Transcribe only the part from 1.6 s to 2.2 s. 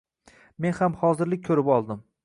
oldim.